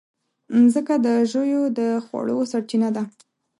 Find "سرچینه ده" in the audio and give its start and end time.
2.51-3.03